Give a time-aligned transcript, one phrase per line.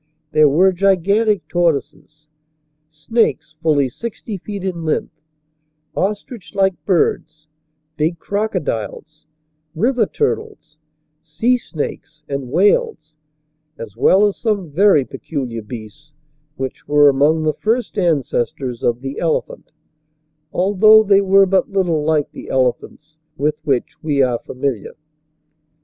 [0.33, 2.27] /There were gigantic tortoises,
[2.89, 5.21] snakes fully sixty feet in length,
[5.95, 7.45] ostrich like birds,
[7.97, 9.27] big crocodiles,
[9.75, 10.79] river turtles,
[11.21, 13.15] sea snakes, and whales,
[13.77, 16.11] as well as some very peculiar beasts
[16.55, 19.71] which were among the first ancestors of the ele phant,
[20.51, 24.95] although they were but little like the ele phants with which we are familiar.